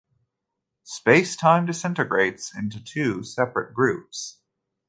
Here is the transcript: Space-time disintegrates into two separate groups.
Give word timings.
Space-time 0.85 1.67
disintegrates 1.67 2.57
into 2.57 2.83
two 2.83 3.23
separate 3.23 3.75
groups. 3.75 4.39